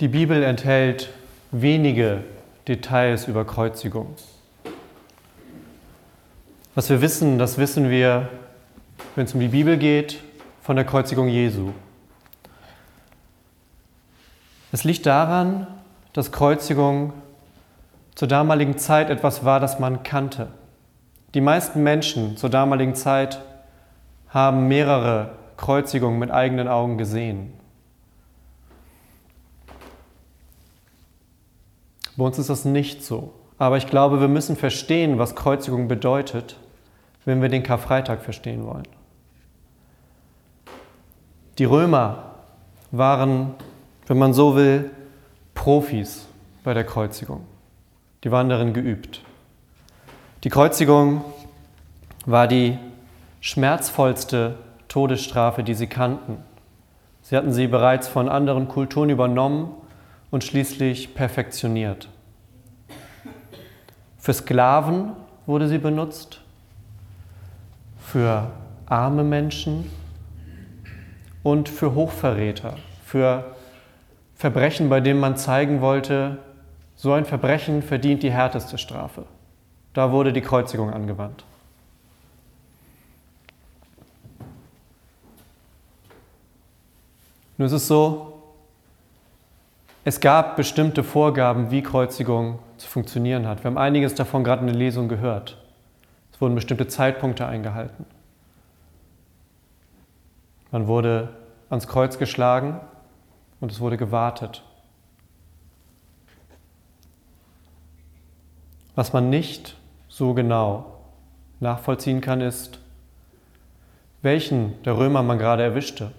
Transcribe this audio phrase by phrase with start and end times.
[0.00, 1.10] Die Bibel enthält
[1.50, 2.22] wenige
[2.68, 4.14] Details über Kreuzigung.
[6.76, 8.28] Was wir wissen, das wissen wir,
[9.16, 10.22] wenn es um die Bibel geht,
[10.62, 11.72] von der Kreuzigung Jesu.
[14.70, 15.66] Es liegt daran,
[16.12, 17.12] dass Kreuzigung
[18.14, 20.46] zur damaligen Zeit etwas war, das man kannte.
[21.34, 23.40] Die meisten Menschen zur damaligen Zeit
[24.28, 27.57] haben mehrere Kreuzigungen mit eigenen Augen gesehen.
[32.18, 33.32] Bei uns ist das nicht so.
[33.58, 36.56] Aber ich glaube, wir müssen verstehen, was Kreuzigung bedeutet,
[37.24, 38.88] wenn wir den Karfreitag verstehen wollen.
[41.58, 42.34] Die Römer
[42.90, 43.54] waren,
[44.08, 44.90] wenn man so will,
[45.54, 46.26] Profis
[46.64, 47.44] bei der Kreuzigung.
[48.24, 49.22] Die waren darin geübt.
[50.42, 51.24] Die Kreuzigung
[52.26, 52.78] war die
[53.40, 54.56] schmerzvollste
[54.88, 56.38] Todesstrafe, die sie kannten.
[57.22, 59.70] Sie hatten sie bereits von anderen Kulturen übernommen
[60.30, 62.08] und schließlich perfektioniert.
[64.18, 65.12] Für Sklaven
[65.46, 66.40] wurde sie benutzt,
[68.00, 68.50] für
[68.86, 69.90] arme Menschen
[71.42, 73.56] und für Hochverräter, für
[74.34, 76.38] Verbrechen, bei denen man zeigen wollte,
[76.94, 79.24] so ein Verbrechen verdient die härteste Strafe.
[79.94, 81.44] Da wurde die Kreuzigung angewandt.
[87.56, 88.37] Nun ist es so,
[90.08, 93.62] es gab bestimmte Vorgaben, wie Kreuzigung zu funktionieren hat.
[93.62, 95.62] Wir haben einiges davon gerade in der Lesung gehört.
[96.32, 98.06] Es wurden bestimmte Zeitpunkte eingehalten.
[100.70, 101.28] Man wurde
[101.68, 102.80] ans Kreuz geschlagen
[103.60, 104.64] und es wurde gewartet.
[108.94, 109.76] Was man nicht
[110.08, 111.02] so genau
[111.60, 112.80] nachvollziehen kann, ist,
[114.22, 116.12] welchen der Römer man gerade erwischte.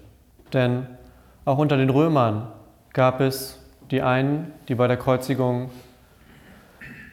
[0.52, 0.86] Denn
[1.44, 2.52] auch unter den Römern
[2.92, 3.59] gab es
[3.90, 5.70] die einen, die bei der Kreuzigung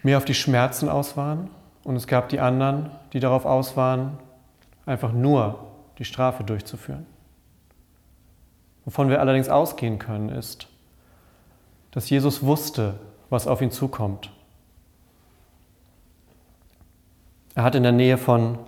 [0.03, 1.49] mehr auf die Schmerzen aus waren
[1.83, 4.17] und es gab die anderen, die darauf aus waren,
[4.85, 5.67] einfach nur
[5.97, 7.05] die Strafe durchzuführen.
[8.85, 10.67] Wovon wir allerdings ausgehen können, ist,
[11.91, 12.93] dass Jesus wusste,
[13.29, 14.31] was auf ihn zukommt.
[17.55, 18.59] Er hat in der Nähe von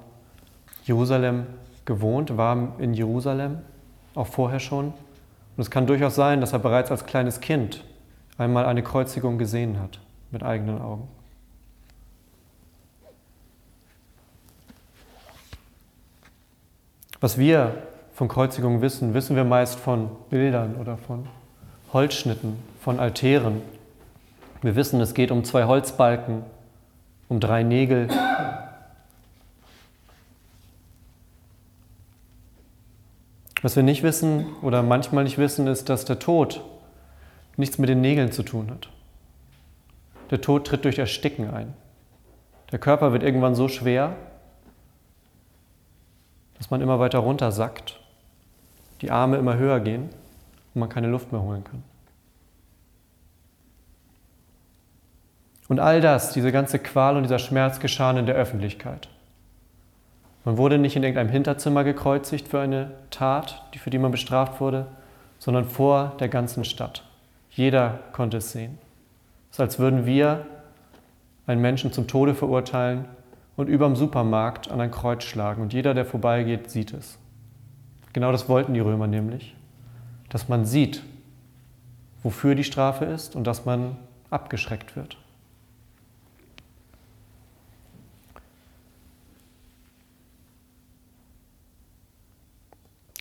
[0.83, 1.45] Jerusalem
[1.85, 3.59] gewohnt, war in Jerusalem,
[4.15, 4.87] auch vorher schon.
[4.87, 7.83] Und es kann durchaus sein, dass er bereits als kleines Kind
[8.39, 9.99] einmal eine Kreuzigung gesehen hat
[10.31, 11.07] mit eigenen Augen.
[17.19, 17.83] Was wir
[18.13, 21.27] von Kreuzigung wissen, wissen wir meist von Bildern oder von
[21.91, 23.61] Holzschnitten, von Altären.
[24.61, 26.43] Wir wissen, es geht um zwei Holzbalken,
[27.27, 28.07] um drei Nägel.
[33.61, 36.61] Was wir nicht wissen oder manchmal nicht wissen, ist, dass der Tod
[37.59, 38.89] nichts mit den Nägeln zu tun hat.
[40.31, 41.73] Der Tod tritt durch Ersticken ein.
[42.71, 44.15] Der Körper wird irgendwann so schwer,
[46.57, 47.99] dass man immer weiter runter sackt,
[49.01, 50.09] die Arme immer höher gehen
[50.73, 51.83] und man keine Luft mehr holen kann.
[55.67, 59.07] Und all das, diese ganze Qual und dieser Schmerz geschahen in der Öffentlichkeit.
[60.43, 64.87] Man wurde nicht in irgendeinem Hinterzimmer gekreuzigt für eine Tat, für die man bestraft wurde,
[65.37, 67.03] sondern vor der ganzen Stadt.
[67.59, 68.77] Jeder konnte es sehen.
[69.51, 70.45] Es ist, als würden wir
[71.45, 73.03] einen Menschen zum Tode verurteilen
[73.57, 77.19] und überm Supermarkt an ein Kreuz schlagen und jeder, der vorbeigeht, sieht es.
[78.13, 79.57] Genau das wollten die Römer nämlich,
[80.29, 81.03] dass man sieht,
[82.23, 83.97] wofür die Strafe ist und dass man
[84.29, 85.17] abgeschreckt wird.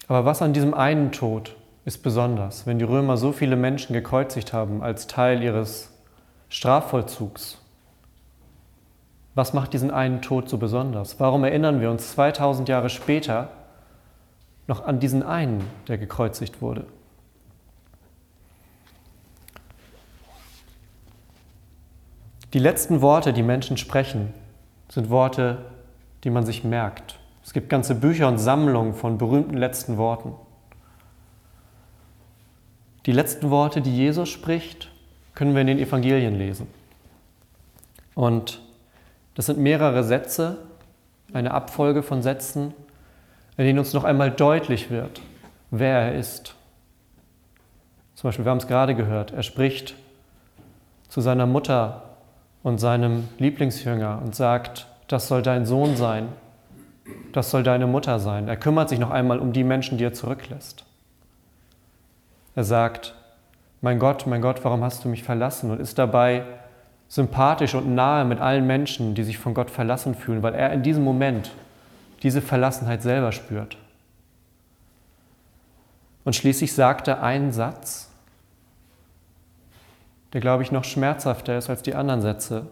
[0.06, 1.56] Aber was an diesem einen Tod
[1.88, 5.91] ist besonders, wenn die Römer so viele Menschen gekreuzigt haben als Teil ihres
[6.50, 7.62] Strafvollzugs.
[9.34, 11.19] Was macht diesen einen Tod so besonders?
[11.19, 13.49] Warum erinnern wir uns 2000 Jahre später
[14.66, 16.84] noch an diesen einen, der gekreuzigt wurde?
[22.52, 24.35] Die letzten Worte, die Menschen sprechen,
[24.90, 25.64] sind Worte,
[26.25, 27.19] die man sich merkt.
[27.43, 30.35] Es gibt ganze Bücher und Sammlungen von berühmten letzten Worten.
[33.06, 34.91] Die letzten Worte, die Jesus spricht,
[35.35, 36.67] können wir in den Evangelien lesen.
[38.15, 38.61] Und
[39.35, 40.59] das sind mehrere Sätze,
[41.33, 42.75] eine Abfolge von Sätzen,
[43.56, 45.21] in denen uns noch einmal deutlich wird,
[45.71, 46.55] wer er ist.
[48.15, 49.95] Zum Beispiel, wir haben es gerade gehört, er spricht
[51.09, 52.03] zu seiner Mutter
[52.65, 56.29] und seinem Lieblingsjünger und sagt, das soll dein Sohn sein,
[57.33, 58.49] das soll deine Mutter sein.
[58.49, 60.85] Er kümmert sich noch einmal um die Menschen, die er zurücklässt.
[62.58, 63.14] Er sagt,
[63.82, 65.70] mein Gott, mein Gott, warum hast du mich verlassen?
[65.70, 66.43] Und ist dabei
[67.06, 70.82] sympathisch und nahe mit allen Menschen, die sich von Gott verlassen fühlen, weil er in
[70.82, 71.52] diesem Moment
[72.25, 73.76] diese Verlassenheit selber spürt.
[76.25, 78.10] Und schließlich sagt er einen Satz,
[80.32, 82.66] der, glaube ich, noch schmerzhafter ist als die anderen Sätze.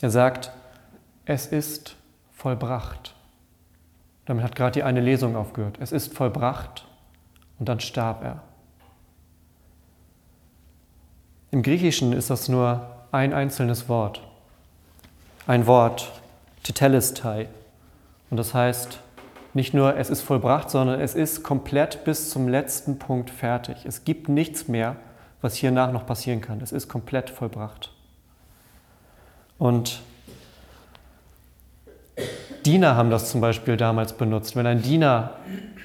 [0.00, 0.52] Er sagt,
[1.26, 1.96] es ist
[2.32, 3.14] vollbracht.
[4.24, 5.76] Damit hat gerade die eine Lesung aufgehört.
[5.82, 6.86] Es ist vollbracht
[7.60, 8.42] und dann starb er.
[11.52, 14.22] Im Griechischen ist das nur ein einzelnes Wort.
[15.46, 16.10] Ein Wort,
[16.62, 17.48] Tetelestai.
[18.30, 19.00] Und das heißt
[19.52, 23.84] nicht nur, es ist vollbracht, sondern es ist komplett bis zum letzten Punkt fertig.
[23.84, 24.96] Es gibt nichts mehr,
[25.40, 26.60] was hiernach noch passieren kann.
[26.60, 27.92] Es ist komplett vollbracht.
[29.58, 30.02] Und
[32.64, 34.56] Diener haben das zum Beispiel damals benutzt.
[34.56, 35.34] Wenn ein Diener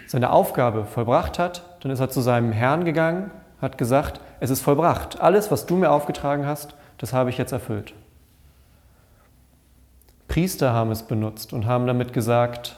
[0.07, 3.31] seine Aufgabe vollbracht hat, dann ist er zu seinem Herrn gegangen,
[3.62, 5.22] hat gesagt, es ist vollbracht.
[5.22, 7.94] Alles, was du mir aufgetragen hast, das habe ich jetzt erfüllt.
[10.27, 12.78] Priester haben es benutzt und haben damit gesagt,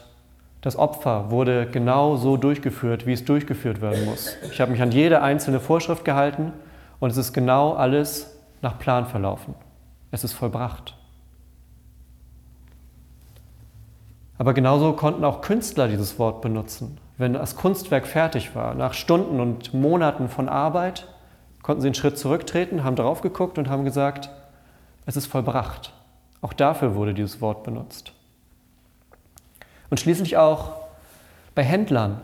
[0.60, 4.36] das Opfer wurde genau so durchgeführt, wie es durchgeführt werden muss.
[4.50, 6.52] Ich habe mich an jede einzelne Vorschrift gehalten
[6.98, 9.54] und es ist genau alles nach Plan verlaufen.
[10.10, 10.97] Es ist vollbracht.
[14.38, 16.98] Aber genauso konnten auch Künstler dieses Wort benutzen.
[17.16, 21.08] Wenn das Kunstwerk fertig war, nach Stunden und Monaten von Arbeit,
[21.62, 24.30] konnten sie einen Schritt zurücktreten, haben drauf geguckt und haben gesagt,
[25.06, 25.92] es ist vollbracht.
[26.40, 28.12] Auch dafür wurde dieses Wort benutzt.
[29.90, 30.72] Und schließlich auch
[31.56, 32.20] bei Händlern,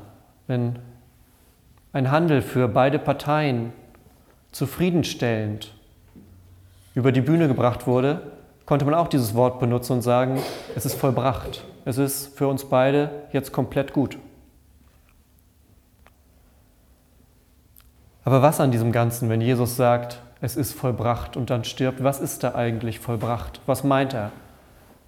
[0.46, 0.78] wenn
[1.92, 3.72] ein Handel für beide Parteien
[4.52, 5.74] zufriedenstellend
[6.94, 8.30] über die Bühne gebracht wurde,
[8.66, 10.40] konnte man auch dieses Wort benutzen und sagen,
[10.76, 11.64] es ist vollbracht.
[11.84, 14.18] Es ist für uns beide jetzt komplett gut.
[18.24, 22.20] Aber was an diesem Ganzen, wenn Jesus sagt, es ist vollbracht und dann stirbt, was
[22.20, 23.60] ist da eigentlich vollbracht?
[23.66, 24.30] Was meint er?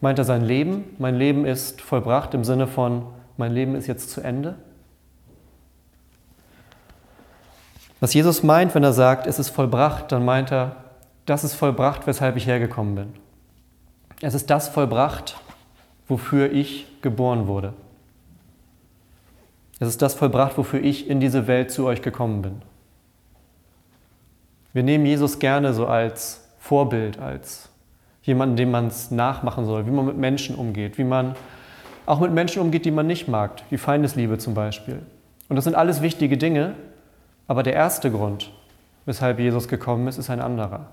[0.00, 0.84] Meint er sein Leben?
[0.99, 3.06] Mein Leben ist vollbracht im Sinne von,
[3.38, 4.56] mein Leben ist jetzt zu Ende?
[8.00, 10.76] Was Jesus meint, wenn er sagt, es ist vollbracht, dann meint er,
[11.25, 13.14] das ist vollbracht, weshalb ich hergekommen bin.
[14.20, 15.38] Es ist das vollbracht,
[16.08, 17.75] wofür ich geboren wurde.
[19.79, 22.62] Es ist das vollbracht, wofür ich in diese Welt zu euch gekommen bin.
[24.73, 27.69] Wir nehmen Jesus gerne so als Vorbild, als
[28.23, 31.37] jemanden, dem man es nachmachen soll, wie man mit Menschen umgeht, wie man
[32.06, 35.00] auch mit Menschen umgeht, die man nicht mag, wie Feindesliebe zum Beispiel.
[35.49, 36.75] Und das sind alles wichtige Dinge,
[37.49, 38.50] aber der erste Grund,
[39.05, 40.87] weshalb Jesus gekommen ist, ist ein anderer.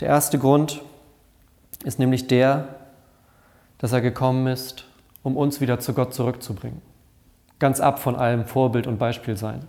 [0.00, 0.82] Der erste Grund
[1.84, 2.68] ist nämlich der,
[3.78, 4.86] dass er gekommen ist,
[5.22, 6.82] um uns wieder zu Gott zurückzubringen.
[7.58, 9.66] Ganz ab von allem Vorbild und Beispiel sein.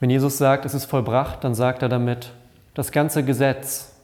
[0.00, 2.32] Wenn Jesus sagt, es ist vollbracht, dann sagt er damit,
[2.74, 3.94] das ganze Gesetz,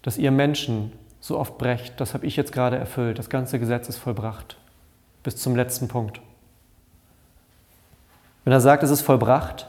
[0.00, 3.18] das ihr Menschen so oft brecht, das habe ich jetzt gerade erfüllt.
[3.18, 4.56] Das ganze Gesetz ist vollbracht.
[5.22, 6.20] Bis zum letzten Punkt.
[8.44, 9.66] Wenn er sagt, es ist vollbracht,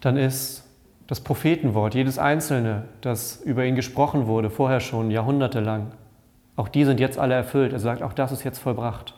[0.00, 0.64] dann ist
[1.06, 5.92] das Prophetenwort, jedes einzelne, das über ihn gesprochen wurde, vorher schon jahrhundertelang,
[6.56, 7.72] auch die sind jetzt alle erfüllt.
[7.72, 9.14] Er sagt, auch das ist jetzt vollbracht.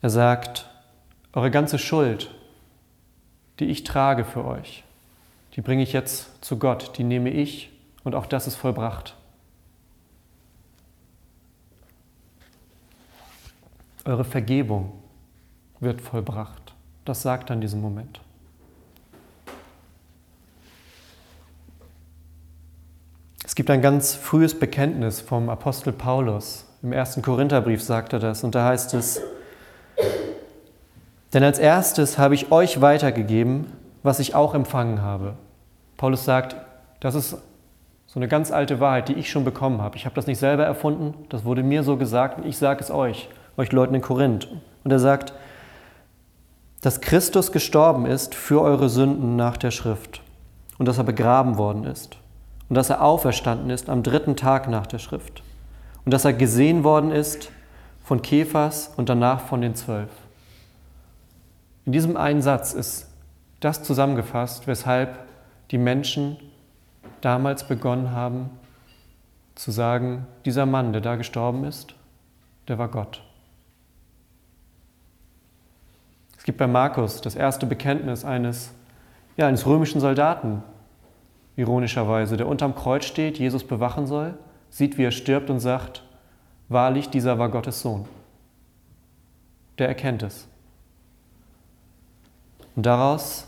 [0.00, 0.70] Er sagt,
[1.32, 2.30] eure ganze Schuld,
[3.58, 4.84] die ich trage für euch,
[5.54, 7.70] die bringe ich jetzt zu Gott, die nehme ich
[8.04, 9.16] und auch das ist vollbracht.
[14.04, 14.92] Eure Vergebung
[15.80, 16.59] wird vollbracht.
[17.10, 18.20] Das sagt er in diesem Moment.
[23.44, 26.66] Es gibt ein ganz frühes Bekenntnis vom Apostel Paulus.
[26.84, 29.20] Im ersten Korintherbrief sagt er das und da heißt es,
[31.32, 33.72] denn als erstes habe ich euch weitergegeben,
[34.04, 35.34] was ich auch empfangen habe.
[35.96, 36.54] Paulus sagt,
[37.00, 37.38] das ist
[38.06, 39.96] so eine ganz alte Wahrheit, die ich schon bekommen habe.
[39.96, 42.92] Ich habe das nicht selber erfunden, das wurde mir so gesagt und ich sage es
[42.92, 44.46] euch, euch Leuten in Korinth.
[44.84, 45.34] Und er sagt,
[46.80, 50.22] dass Christus gestorben ist für eure Sünden nach der Schrift
[50.78, 52.16] und dass er begraben worden ist
[52.68, 55.42] und dass er auferstanden ist am dritten Tag nach der Schrift
[56.04, 57.50] und dass er gesehen worden ist
[58.02, 60.10] von Kephas und danach von den Zwölf.
[61.84, 63.08] In diesem einen Satz ist
[63.60, 65.18] das zusammengefasst, weshalb
[65.70, 66.38] die Menschen
[67.20, 68.50] damals begonnen haben
[69.54, 71.94] zu sagen, dieser Mann, der da gestorben ist,
[72.68, 73.22] der war Gott.
[76.38, 78.74] Es gibt bei Markus das erste Bekenntnis eines,
[79.36, 80.64] ja, eines römischen Soldaten,
[81.54, 84.34] ironischerweise, der unterm Kreuz steht, Jesus bewachen soll,
[84.68, 86.02] sieht, wie er stirbt und sagt,
[86.68, 88.04] wahrlich, dieser war Gottes Sohn.
[89.78, 90.48] der erkennt es.
[92.74, 93.46] Und daraus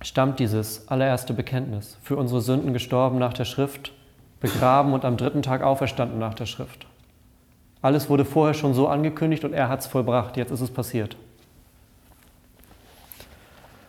[0.00, 1.98] stammt dieses allererste Bekenntnis.
[2.02, 3.92] Für unsere Sünden gestorben nach der Schrift,
[4.40, 6.86] begraben und am dritten Tag auferstanden nach der Schrift.
[7.82, 10.38] Alles wurde vorher schon so angekündigt und er hat es vollbracht.
[10.38, 11.18] Jetzt ist es passiert.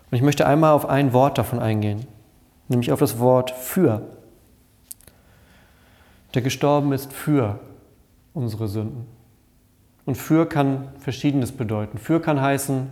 [0.10, 2.08] Und ich möchte einmal auf ein Wort davon eingehen,
[2.70, 4.02] nämlich auf das Wort für.
[6.34, 7.60] Der gestorben ist für
[8.34, 9.06] unsere Sünden.
[10.06, 11.98] Und für kann Verschiedenes bedeuten.
[11.98, 12.90] Für kann heißen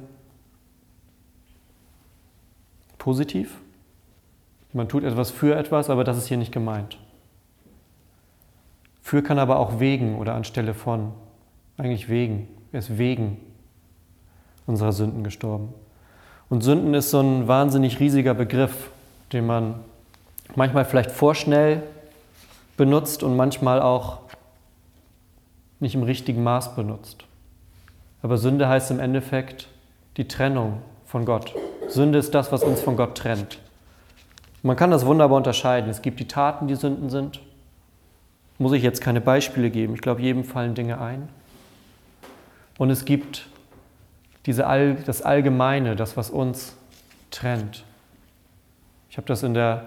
[2.97, 3.61] positiv.
[4.73, 6.97] Man tut etwas für etwas, aber das ist hier nicht gemeint.
[9.01, 11.13] Für kann aber auch wegen oder anstelle von.
[11.77, 12.49] Eigentlich wegen.
[12.71, 13.37] Er ist wegen
[14.65, 15.73] unserer Sünden gestorben.
[16.49, 18.89] Und Sünden ist so ein wahnsinnig riesiger Begriff,
[19.33, 19.75] den man
[20.55, 21.83] manchmal vielleicht vorschnell
[22.77, 24.19] benutzt und manchmal auch
[25.79, 27.25] nicht im richtigen Maß benutzt.
[28.21, 29.67] Aber Sünde heißt im Endeffekt
[30.17, 31.53] die Trennung von Gott.
[31.87, 33.59] Sünde ist das, was uns von Gott trennt.
[34.63, 35.89] Man kann das wunderbar unterscheiden.
[35.89, 37.39] Es gibt die Taten, die Sünden sind.
[38.57, 39.93] Muss ich jetzt keine Beispiele geben.
[39.93, 41.29] Ich glaube, jedem fallen Dinge ein.
[42.77, 43.47] Und es gibt
[44.45, 46.75] diese All, das Allgemeine, das, was uns
[47.31, 47.83] trennt.
[49.09, 49.85] Ich habe das in, der,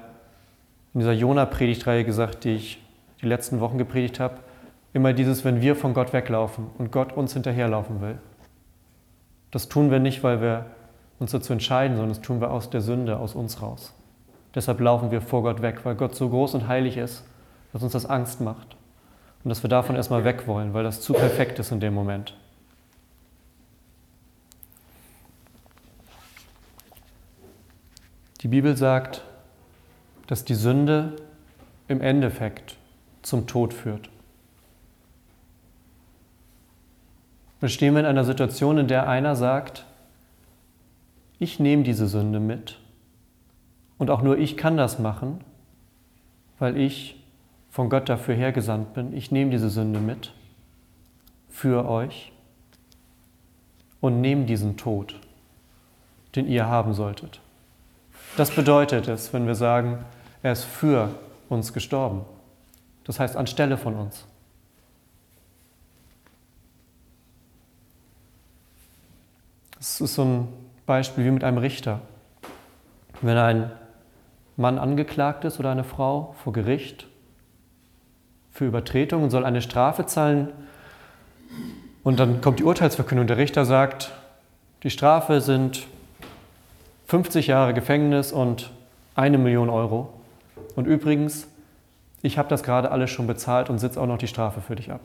[0.95, 2.83] in dieser Jona-Predigtreihe gesagt, die ich
[3.21, 4.38] die letzten Wochen gepredigt habe.
[4.93, 8.19] Immer dieses, wenn wir von Gott weglaufen und Gott uns hinterherlaufen will.
[9.50, 10.67] Das tun wir nicht, weil wir
[11.19, 13.93] uns dazu entscheiden, sondern das tun wir aus der Sünde, aus uns raus.
[14.55, 17.25] Deshalb laufen wir vor Gott weg, weil Gott so groß und heilig ist,
[17.73, 18.77] dass uns das Angst macht.
[19.45, 22.35] Und dass wir davon erstmal weg wollen, weil das zu perfekt ist in dem Moment.
[28.40, 29.25] Die Bibel sagt,
[30.26, 31.16] dass die Sünde
[31.88, 32.76] im Endeffekt
[33.23, 34.11] zum Tod führt.
[37.61, 39.85] Dann stehen wir in einer Situation, in der einer sagt,
[41.40, 42.78] ich nehme diese Sünde mit
[43.97, 45.40] und auch nur ich kann das machen,
[46.59, 47.16] weil ich
[47.71, 49.12] von Gott dafür hergesandt bin.
[49.12, 50.33] Ich nehme diese Sünde mit
[51.49, 52.33] für euch
[54.00, 55.16] und nehme diesen Tod,
[56.37, 57.40] den ihr haben solltet.
[58.37, 60.05] Das bedeutet es, wenn wir sagen,
[60.43, 61.11] er ist für
[61.49, 62.25] uns gestorben.
[63.05, 64.27] Das heißt anstelle von uns.
[69.81, 70.49] Es ist so ein
[70.87, 72.01] Beispiel wie mit einem Richter.
[73.23, 73.73] Wenn ein
[74.57, 77.07] Mann angeklagt ist oder eine Frau vor Gericht
[78.51, 80.53] für Übertretung und soll eine Strafe zahlen,
[82.05, 83.27] und dann kommt die Urteilsverkündung.
[83.27, 84.13] Der Richter sagt,
[84.83, 85.87] die Strafe sind
[87.09, 88.71] 50 Jahre Gefängnis und
[89.15, 90.12] eine Million Euro.
[90.77, 91.49] Und übrigens,
[92.21, 94.93] ich habe das gerade alles schon bezahlt und sitze auch noch die Strafe für dich
[94.93, 95.00] ab.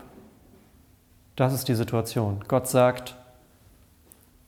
[1.37, 2.43] Das ist die Situation.
[2.49, 3.15] Gott sagt,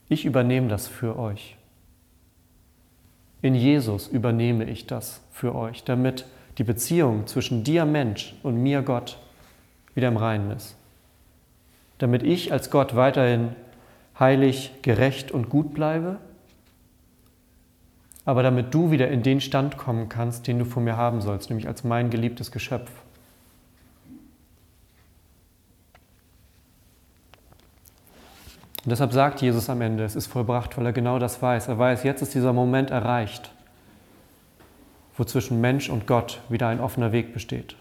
[0.09, 1.55] ich übernehme das für euch.
[3.41, 6.25] In Jesus übernehme ich das für euch, damit
[6.57, 9.17] die Beziehung zwischen dir Mensch und mir Gott
[9.93, 10.75] wieder im Reinen ist.
[12.00, 13.55] Damit ich als Gott weiterhin
[14.19, 16.17] heilig, gerecht und gut bleibe
[18.25, 21.50] aber damit du wieder in den Stand kommen kannst, den du von mir haben sollst,
[21.50, 22.89] nämlich als mein geliebtes Geschöpf.
[28.84, 31.67] Und deshalb sagt Jesus am Ende, es ist vollbracht, weil er genau das weiß.
[31.70, 33.51] Er weiß, jetzt ist dieser Moment erreicht,
[35.17, 37.75] wo zwischen Mensch und Gott wieder ein offener Weg besteht.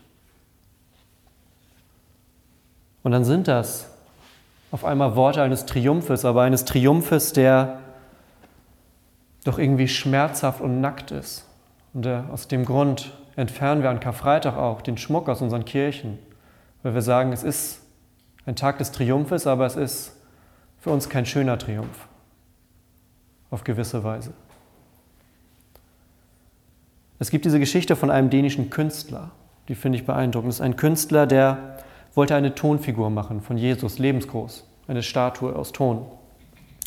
[3.02, 3.90] Und dann sind das
[4.70, 7.80] auf einmal Worte eines Triumphes, aber eines Triumphes, der
[9.44, 11.46] doch irgendwie schmerzhaft und nackt ist.
[11.92, 16.18] Und äh, aus dem Grund entfernen wir an Karfreitag auch den Schmuck aus unseren Kirchen,
[16.82, 17.82] weil wir sagen, es ist
[18.46, 20.16] ein Tag des Triumphes, aber es ist
[20.80, 22.08] für uns kein schöner Triumph,
[23.50, 24.32] auf gewisse Weise.
[27.18, 29.30] Es gibt diese Geschichte von einem dänischen Künstler,
[29.68, 30.50] die finde ich beeindruckend.
[30.50, 31.78] Es ist ein Künstler, der
[32.14, 36.06] wollte eine Tonfigur machen von Jesus, lebensgroß, eine Statue aus Ton.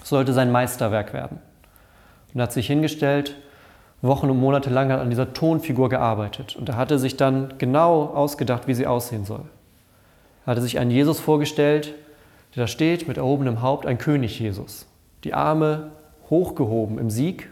[0.02, 1.40] Es sollte sein Meisterwerk werden
[2.38, 3.36] und hat sich hingestellt,
[4.03, 6.56] Wochen und Monate lang an dieser Tonfigur gearbeitet.
[6.56, 9.41] Und er hatte sich dann genau ausgedacht, wie sie aussehen soll.
[10.46, 11.96] Er hatte sich einen Jesus vorgestellt,
[12.53, 14.86] der da steht mit erhobenem Haupt, ein König Jesus.
[15.24, 15.89] Die Arme
[16.29, 17.50] hochgehoben im Sieg,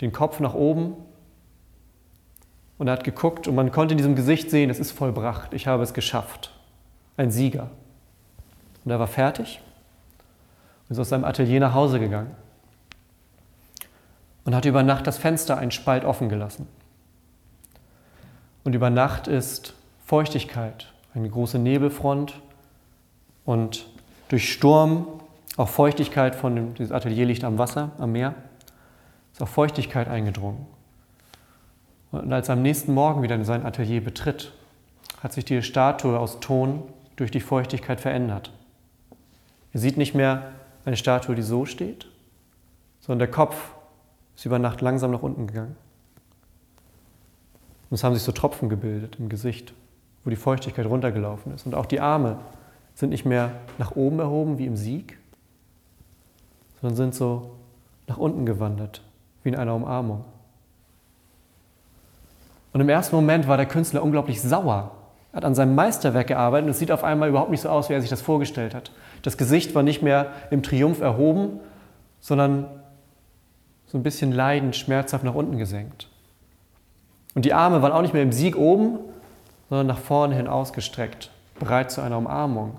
[0.00, 0.94] den Kopf nach oben.
[2.78, 5.66] Und er hat geguckt und man konnte in diesem Gesicht sehen, es ist vollbracht, ich
[5.66, 6.52] habe es geschafft.
[7.16, 7.70] Ein Sieger.
[8.84, 9.60] Und er war fertig
[10.88, 12.36] und ist aus seinem Atelier nach Hause gegangen
[14.44, 16.66] und hat über Nacht das Fenster einen Spalt offen gelassen.
[18.62, 19.74] Und über Nacht ist
[20.06, 22.40] Feuchtigkeit, eine große Nebelfront
[23.44, 23.86] und
[24.28, 25.06] durch Sturm
[25.56, 28.34] Auch Feuchtigkeit von dem, dieses Atelier liegt am Wasser, am Meer,
[29.32, 30.66] ist auch Feuchtigkeit eingedrungen.
[32.10, 34.52] Und als er am nächsten Morgen wieder in sein Atelier betritt,
[35.22, 36.82] hat sich die Statue aus Ton
[37.16, 38.50] durch die Feuchtigkeit verändert.
[39.72, 40.52] Er sieht nicht mehr
[40.84, 42.06] eine Statue, die so steht,
[43.00, 43.73] sondern der Kopf
[44.36, 45.76] ist über Nacht langsam nach unten gegangen.
[47.90, 49.72] Und es haben sich so Tropfen gebildet im Gesicht,
[50.24, 51.66] wo die Feuchtigkeit runtergelaufen ist.
[51.66, 52.38] Und auch die Arme
[52.94, 55.18] sind nicht mehr nach oben erhoben wie im Sieg,
[56.80, 57.52] sondern sind so
[58.06, 59.02] nach unten gewandert,
[59.42, 60.24] wie in einer Umarmung.
[62.72, 64.90] Und im ersten Moment war der Künstler unglaublich sauer.
[65.32, 67.88] Er hat an seinem Meisterwerk gearbeitet und es sieht auf einmal überhaupt nicht so aus,
[67.88, 68.90] wie er sich das vorgestellt hat.
[69.22, 71.60] Das Gesicht war nicht mehr im Triumph erhoben,
[72.20, 72.66] sondern
[73.94, 76.08] so ein bisschen leidend, schmerzhaft nach unten gesenkt.
[77.36, 78.98] Und die Arme waren auch nicht mehr im Sieg oben,
[79.68, 82.76] sondern nach vorne hin ausgestreckt, bereit zu einer Umarmung.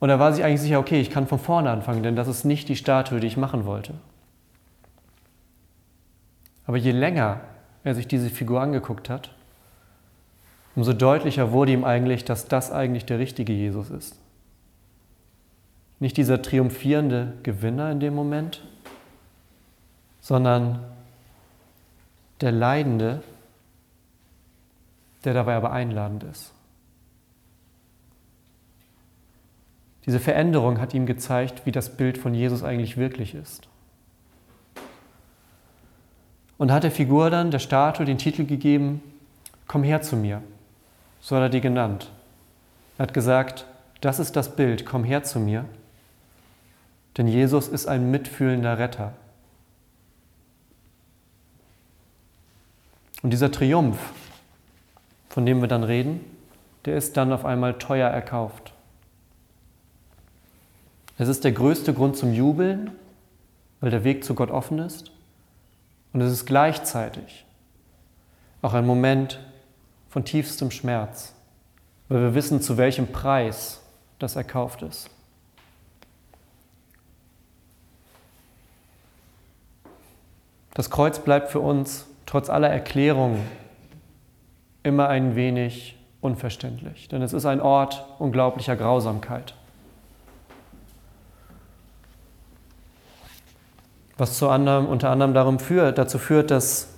[0.00, 2.42] Und er war sich eigentlich sicher, okay, ich kann von vorne anfangen, denn das ist
[2.44, 3.94] nicht die Statue, die ich machen wollte.
[6.66, 7.42] Aber je länger
[7.84, 9.30] er sich diese Figur angeguckt hat,
[10.74, 14.18] umso deutlicher wurde ihm eigentlich, dass das eigentlich der richtige Jesus ist.
[16.00, 18.60] Nicht dieser triumphierende Gewinner in dem Moment,
[20.28, 20.80] sondern
[22.42, 23.22] der Leidende,
[25.24, 26.52] der dabei aber einladend ist.
[30.04, 33.68] Diese Veränderung hat ihm gezeigt, wie das Bild von Jesus eigentlich wirklich ist.
[36.58, 39.00] Und hat der Figur dann, der Statue, den Titel gegeben,
[39.66, 40.42] Komm her zu mir.
[41.22, 42.10] So hat er die genannt.
[42.98, 43.64] Er hat gesagt,
[44.02, 45.64] das ist das Bild, komm her zu mir.
[47.16, 49.14] Denn Jesus ist ein mitfühlender Retter.
[53.22, 53.98] Und dieser Triumph,
[55.28, 56.20] von dem wir dann reden,
[56.84, 58.72] der ist dann auf einmal teuer erkauft.
[61.18, 62.92] Es ist der größte Grund zum Jubeln,
[63.80, 65.10] weil der Weg zu Gott offen ist.
[66.12, 67.44] Und es ist gleichzeitig
[68.62, 69.40] auch ein Moment
[70.08, 71.34] von tiefstem Schmerz,
[72.08, 73.80] weil wir wissen, zu welchem Preis
[74.18, 75.10] das erkauft ist.
[80.74, 83.40] Das Kreuz bleibt für uns trotz aller Erklärungen
[84.82, 89.54] immer ein wenig unverständlich, denn es ist ein Ort unglaublicher Grausamkeit.
[94.18, 96.94] Was zu anderem, unter anderem darum führt, dazu führt, dass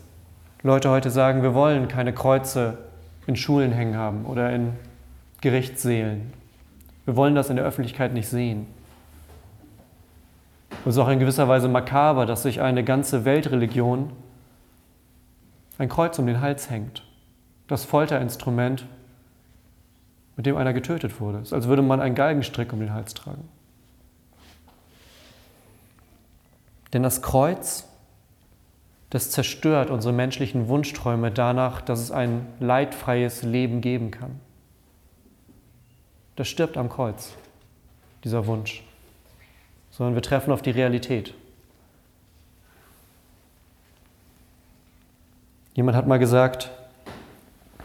[0.63, 2.79] Leute heute sagen, wir wollen keine Kreuze
[3.29, 4.73] in Schulen hängen haben oder in
[5.43, 6.33] Gerichtssälen.
[7.05, 8.67] Wir wollen das in der Öffentlichkeit nicht sehen.
[10.85, 14.11] Es ist auch in gewisser Weise makaber, dass sich eine ganze Weltreligion
[15.81, 17.03] ein Kreuz um den Hals hängt.
[17.67, 18.85] Das Folterinstrument,
[20.37, 21.39] mit dem einer getötet wurde.
[21.39, 23.49] Es ist, als würde man einen Galgenstrick um den Hals tragen.
[26.93, 27.89] Denn das Kreuz,
[29.09, 34.39] das zerstört unsere menschlichen Wunschträume danach, dass es ein leidfreies Leben geben kann.
[36.37, 37.33] Das stirbt am Kreuz,
[38.23, 38.85] dieser Wunsch.
[39.91, 41.33] Sondern wir treffen auf die Realität.
[45.81, 46.71] Jemand hat mal gesagt,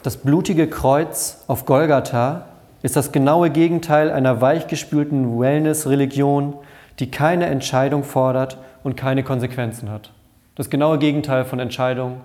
[0.04, 2.44] das blutige Kreuz auf Golgatha
[2.82, 6.56] ist das genaue Gegenteil einer weichgespülten Wellness-Religion,
[7.00, 10.12] die keine Entscheidung fordert und keine Konsequenzen hat.
[10.56, 12.20] Das genaue Gegenteil von Entscheidung,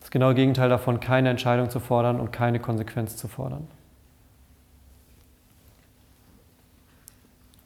[0.00, 3.68] das genaue Gegenteil davon, keine Entscheidung zu fordern und keine Konsequenz zu fordern.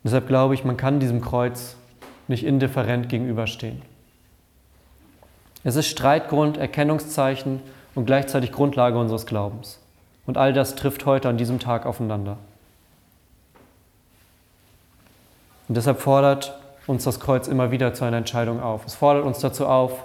[0.02, 1.76] Deshalb glaube ich, man kann diesem Kreuz
[2.26, 3.82] nicht indifferent gegenüberstehen.
[5.62, 7.60] Es ist Streitgrund, Erkennungszeichen
[7.94, 9.78] und gleichzeitig Grundlage unseres Glaubens.
[10.26, 12.38] Und all das trifft heute an diesem Tag aufeinander.
[15.68, 18.86] Und deshalb fordert uns das Kreuz immer wieder zu einer Entscheidung auf.
[18.86, 20.04] Es fordert uns dazu auf,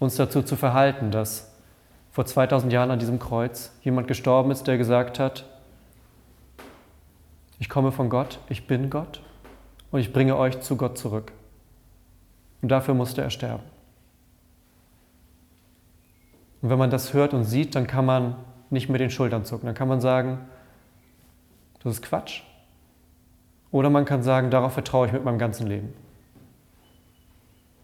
[0.00, 1.52] uns dazu zu verhalten, dass
[2.10, 5.44] vor 2000 Jahren an diesem Kreuz jemand gestorben ist, der gesagt hat,
[7.58, 9.20] ich komme von Gott, ich bin Gott
[9.90, 11.32] und ich bringe euch zu Gott zurück.
[12.62, 13.62] Und dafür musste er sterben.
[16.64, 18.36] Und wenn man das hört und sieht, dann kann man
[18.70, 19.66] nicht mit den Schultern zucken.
[19.66, 20.38] Dann kann man sagen,
[21.82, 22.40] das ist Quatsch.
[23.70, 25.92] Oder man kann sagen, darauf vertraue ich mit meinem ganzen Leben.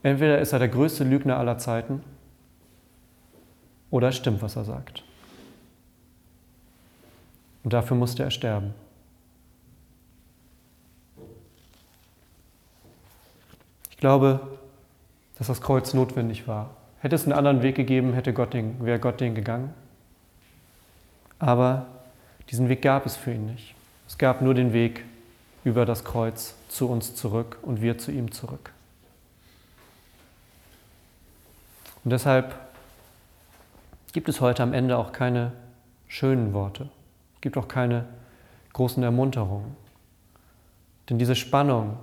[0.03, 2.03] Entweder ist er der größte Lügner aller Zeiten
[3.91, 5.05] oder es stimmt, was er sagt.
[7.65, 8.73] Und dafür musste er sterben.
[13.91, 14.41] Ich glaube,
[15.37, 16.80] dass das Kreuz notwendig war.
[17.01, 19.73] Hätte es einen anderen Weg gegeben, hätte Gott den, wäre Gott den gegangen.
[21.39, 21.87] Aber
[22.51, 23.75] diesen Weg gab es für ihn nicht.
[24.07, 25.05] Es gab nur den Weg
[25.65, 28.73] über das Kreuz zu uns zurück und wir zu ihm zurück.
[32.05, 32.55] Und deshalb
[34.13, 35.53] gibt es heute am Ende auch keine
[36.09, 36.89] schönen Worte.
[37.37, 38.05] Es gibt auch keine
[38.73, 39.77] großen Ermunterungen.
[41.09, 41.99] Denn diese Spannung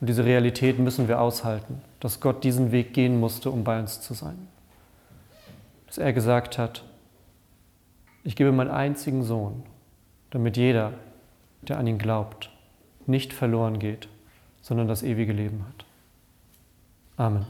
[0.00, 4.00] und diese Realität müssen wir aushalten, dass Gott diesen Weg gehen musste, um bei uns
[4.00, 4.48] zu sein.
[5.86, 6.82] Dass er gesagt hat,
[8.24, 9.62] ich gebe meinen einzigen Sohn,
[10.30, 10.94] damit jeder,
[11.60, 12.50] der an ihn glaubt,
[13.06, 14.08] nicht verloren geht,
[14.62, 15.84] sondern das ewige Leben hat.
[17.16, 17.46] Amen.